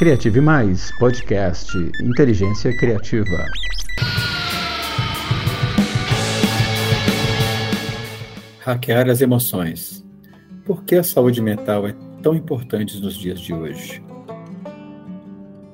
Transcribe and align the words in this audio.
Criative 0.00 0.40
Mais, 0.40 0.90
podcast 0.92 1.76
Inteligência 2.02 2.74
Criativa. 2.74 3.44
Hackear 8.60 9.10
as 9.10 9.20
emoções. 9.20 10.02
Por 10.64 10.84
que 10.84 10.94
a 10.94 11.02
saúde 11.02 11.42
mental 11.42 11.86
é 11.86 11.94
tão 12.22 12.34
importante 12.34 12.98
nos 12.98 13.14
dias 13.14 13.40
de 13.40 13.52
hoje? 13.52 14.02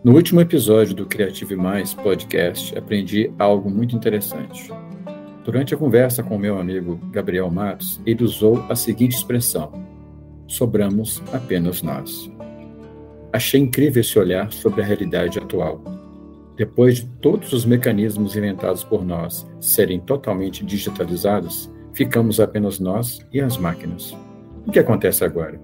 No 0.02 0.12
último 0.12 0.40
episódio 0.40 0.92
do 0.92 1.06
Criative 1.06 1.54
Mais 1.54 1.94
podcast, 1.94 2.76
aprendi 2.76 3.32
algo 3.38 3.70
muito 3.70 3.94
interessante. 3.94 4.72
Durante 5.44 5.72
a 5.72 5.78
conversa 5.78 6.24
com 6.24 6.36
meu 6.36 6.58
amigo 6.58 6.98
Gabriel 7.12 7.48
Matos, 7.48 8.00
ele 8.04 8.24
usou 8.24 8.66
a 8.68 8.74
seguinte 8.74 9.14
expressão: 9.14 9.70
sobramos 10.48 11.22
apenas 11.32 11.80
nós. 11.80 12.28
Achei 13.36 13.60
incrível 13.60 14.00
esse 14.00 14.18
olhar 14.18 14.50
sobre 14.50 14.80
a 14.80 14.84
realidade 14.86 15.38
atual. 15.38 15.84
Depois 16.56 16.96
de 16.96 17.06
todos 17.20 17.52
os 17.52 17.66
mecanismos 17.66 18.34
inventados 18.34 18.82
por 18.82 19.04
nós 19.04 19.46
serem 19.60 20.00
totalmente 20.00 20.64
digitalizados, 20.64 21.70
ficamos 21.92 22.40
apenas 22.40 22.80
nós 22.80 23.18
e 23.30 23.38
as 23.38 23.58
máquinas. 23.58 24.16
O 24.66 24.72
que 24.72 24.78
acontece 24.78 25.22
agora? 25.22 25.60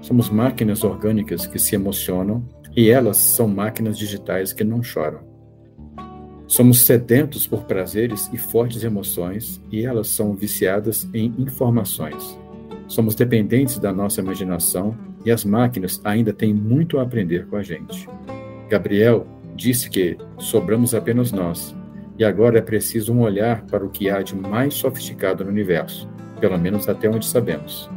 Somos 0.00 0.30
máquinas 0.30 0.82
orgânicas 0.82 1.46
que 1.46 1.58
se 1.58 1.74
emocionam 1.74 2.42
e 2.74 2.88
elas 2.88 3.18
são 3.18 3.46
máquinas 3.46 3.98
digitais 3.98 4.54
que 4.54 4.64
não 4.64 4.82
choram. 4.82 5.20
Somos 6.46 6.78
sedentos 6.80 7.46
por 7.46 7.64
prazeres 7.64 8.30
e 8.32 8.38
fortes 8.38 8.82
emoções 8.82 9.60
e 9.70 9.84
elas 9.84 10.08
são 10.08 10.34
viciadas 10.34 11.06
em 11.12 11.34
informações. 11.36 12.38
Somos 12.88 13.14
dependentes 13.14 13.78
da 13.78 13.92
nossa 13.92 14.22
imaginação 14.22 14.96
e 15.26 15.32
as 15.32 15.44
máquinas 15.44 16.00
ainda 16.04 16.32
têm 16.32 16.54
muito 16.54 16.98
a 16.98 17.02
aprender 17.02 17.46
com 17.46 17.56
a 17.56 17.62
gente. 17.62 18.08
Gabriel 18.70 19.26
disse 19.56 19.90
que 19.90 20.16
sobramos 20.38 20.94
apenas 20.94 21.32
nós 21.32 21.74
e 22.16 22.24
agora 22.24 22.58
é 22.58 22.62
preciso 22.62 23.12
um 23.12 23.20
olhar 23.20 23.62
para 23.66 23.84
o 23.84 23.90
que 23.90 24.08
há 24.08 24.22
de 24.22 24.36
mais 24.36 24.74
sofisticado 24.74 25.44
no 25.44 25.50
universo, 25.50 26.08
pelo 26.40 26.56
menos 26.56 26.88
até 26.88 27.10
onde 27.10 27.26
sabemos. 27.26 27.90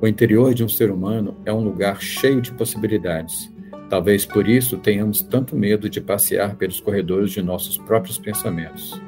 O 0.00 0.06
interior 0.06 0.54
de 0.54 0.62
um 0.62 0.68
ser 0.68 0.90
humano 0.90 1.36
é 1.44 1.52
um 1.52 1.64
lugar 1.64 2.00
cheio 2.00 2.40
de 2.40 2.52
possibilidades. 2.52 3.52
Talvez 3.90 4.24
por 4.24 4.48
isso 4.48 4.76
tenhamos 4.78 5.22
tanto 5.22 5.56
medo 5.56 5.90
de 5.90 6.00
passear 6.00 6.54
pelos 6.54 6.80
corredores 6.80 7.32
de 7.32 7.42
nossos 7.42 7.78
próprios 7.78 8.18
pensamentos. 8.18 9.00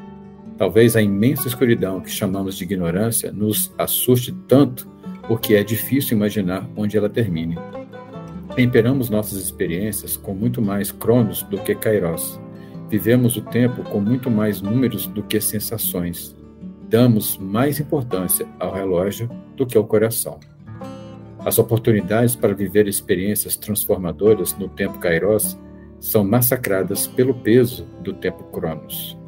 Talvez 0.57 0.97
a 0.97 1.03
imensa 1.03 1.47
escuridão 1.47 2.01
que 2.01 2.11
chamamos 2.11 2.57
de 2.57 2.65
ignorância 2.65 3.31
nos 3.31 3.73
assuste 3.79 4.33
tanto 4.49 4.89
porque 5.29 5.55
é 5.55 5.63
difícil 5.63 6.17
imaginar 6.17 6.69
onde 6.75 6.97
ela 6.97 7.09
termine. 7.09 7.57
Temperamos 8.57 9.09
nossas 9.09 9.39
experiências 9.41 10.17
com 10.17 10.35
muito 10.35 10.61
mais 10.61 10.91
cronos 10.91 11.43
do 11.45 11.59
que 11.59 11.75
kairos 11.75 12.41
Vivemos 12.89 13.37
o 13.37 13.43
tempo 13.43 13.83
com 13.83 14.01
muito 14.01 14.31
mais 14.31 14.63
números 14.63 15.07
do 15.07 15.23
que 15.23 15.39
sensações. 15.41 16.35
Damos 16.89 17.37
mais 17.37 17.79
importância 17.79 18.47
ao 18.59 18.73
relógio 18.73 19.29
do 19.55 19.67
que 19.67 19.77
ao 19.77 19.85
coração. 19.85 20.41
As 21.41 21.59
oportunidades 21.59 22.35
para 22.35 22.55
viver 22.55 22.89
experiências 22.89 23.57
transformadoras 23.57 24.57
no 24.57 24.69
tempo 24.69 24.99
Kairos 24.99 25.59
são 26.01 26.25
massacradas 26.25 27.07
pelo 27.07 27.35
peso 27.35 27.85
do 28.03 28.15
tempo 28.15 28.43
Cronos. 28.45 29.19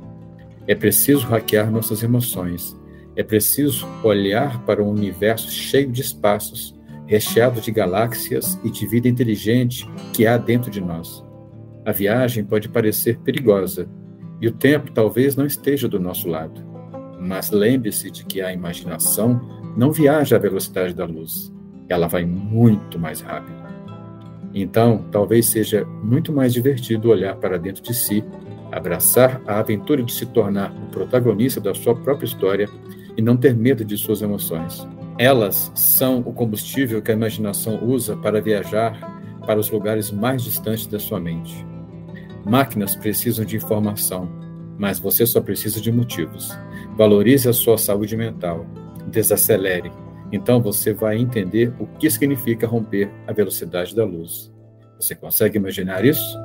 É 0.67 0.75
preciso 0.75 1.27
hackear 1.27 1.71
nossas 1.71 2.03
emoções. 2.03 2.75
É 3.21 3.23
preciso 3.23 3.87
olhar 4.03 4.65
para 4.65 4.83
um 4.83 4.89
universo 4.89 5.51
cheio 5.51 5.93
de 5.93 6.01
espaços, 6.01 6.75
recheado 7.07 7.61
de 7.61 7.71
galáxias 7.71 8.59
e 8.65 8.71
de 8.71 8.87
vida 8.87 9.09
inteligente 9.09 9.87
que 10.15 10.27
há 10.27 10.39
dentro 10.39 10.71
de 10.71 10.81
nós 10.81 11.23
a 11.85 11.93
viagem 11.93 12.45
pode 12.45 12.69
parecer 12.69 13.19
perigosa 13.19 13.89
e 14.41 14.47
o 14.47 14.53
tempo 14.53 14.93
talvez 14.93 15.37
não 15.37 15.47
esteja 15.47 15.89
do 15.89 15.99
nosso 15.99 16.29
lado. 16.29 16.65
Mas 17.21 17.51
lembre-se 17.51 18.11
de 18.11 18.25
que 18.25 18.41
a 18.41 18.53
imaginação 18.53 19.41
não 19.77 19.93
viaja 19.93 20.37
à 20.37 20.39
velocidade 20.39 20.95
da 20.95 21.05
luz, 21.05 21.53
ela 21.89 22.07
vai 22.07 22.25
muito 22.25 22.99
mais 22.99 23.21
rápido. 23.21 23.61
Então, 24.55 25.05
talvez 25.11 25.47
seja 25.47 25.85
muito 25.85 26.33
mais 26.33 26.53
divertido 26.53 27.11
olhar 27.11 27.37
para 27.37 27.59
dentro 27.59 27.83
de 27.83 27.95
si, 27.95 28.25
abraçar 28.73 29.41
a 29.47 29.59
aventura 29.59 30.03
de 30.03 30.13
se 30.13 30.27
tornar 30.27 30.73
o 30.73 30.91
protagonista 30.91 31.61
da 31.61 31.75
sua 31.75 31.95
própria 31.95 32.27
história 32.27 32.69
e 33.17 33.23
não 33.23 33.37
ter 33.37 33.55
medo 33.55 33.85
de 33.85 33.97
suas 33.97 34.23
emoções. 34.23 34.87
Elas 35.19 35.71
são 35.75 36.21
o 36.21 36.33
combustível 36.33 37.03
que 37.03 37.11
a 37.11 37.15
imaginação 37.15 37.85
usa 37.85 38.17
para 38.17 38.41
viajar 38.41 39.21
para 39.47 39.61
os 39.61 39.71
lugares 39.71 40.11
mais 40.11 40.43
distantes 40.43 40.87
da 40.87 40.99
sua 40.99 41.21
mente. 41.21 41.67
Máquinas 42.45 42.97
precisam 42.97 43.45
de 43.45 43.57
informação, 43.57 44.29
mas 44.79 44.99
você 44.99 45.27
só 45.27 45.41
precisa 45.41 45.81
de 45.81 45.93
motivos. 45.93 46.57
Valorize 46.97 47.49
a 47.49 47.53
sua 47.53 47.77
saúde 47.77 48.17
mental, 48.17 48.67
desacelere. 49.09 49.93
Então 50.33 50.63
você 50.63 50.95
vai 50.95 51.19
entender 51.19 51.73
o 51.79 51.87
que 51.87 52.09
significa 52.09 52.67
romper 52.67 53.11
a 53.27 53.33
velocidade 53.33 53.95
da 53.95 54.05
luz. 54.05 54.51
Você 54.99 55.15
consegue 55.15 55.59
imaginar 55.59 56.05
isso? 56.05 56.39